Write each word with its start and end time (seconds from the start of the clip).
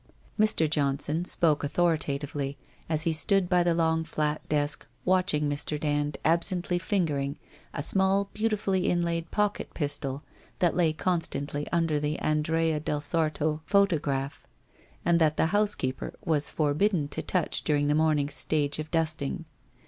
Mr. 0.39 0.67
Johnson 0.67 1.25
spoke 1.25 1.63
authoritatively, 1.63 2.57
as 2.89 3.03
he 3.03 3.13
stood 3.13 3.47
by 3.47 3.61
the 3.61 3.75
long, 3.75 4.03
flat 4.03 4.41
desk, 4.49 4.87
watching 5.05 5.47
Mr. 5.47 5.79
Dand 5.79 6.17
absently 6.25 6.79
fingering 6.79 7.37
a 7.71 7.83
small, 7.83 8.31
beautifully 8.33 8.89
inlaid 8.89 9.29
pocket 9.29 9.75
pistol 9.75 10.23
that 10.57 10.73
lay 10.73 10.91
constantly 10.91 11.67
under 11.71 11.99
the 11.99 12.17
Andrea 12.17 12.79
del 12.79 12.99
Sarto 12.99 13.61
photograph, 13.67 14.47
and 15.05 15.19
that 15.21 15.37
the 15.37 15.45
housekeeper 15.53 16.15
was 16.25 16.49
forbidden 16.49 17.07
to 17.09 17.21
touch 17.21 17.63
during 17.63 17.87
the 17.87 17.93
morning's 17.93 18.33
stage 18.33 18.79
of 18.79 18.89
dusting. 18.89 19.45